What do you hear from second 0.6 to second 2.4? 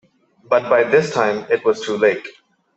by this time, it was too late.